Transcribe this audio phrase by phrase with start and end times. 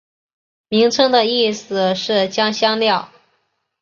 [0.67, 3.11] 名称的意思是将香料。